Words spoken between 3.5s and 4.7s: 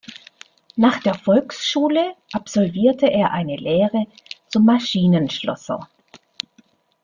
Lehre zum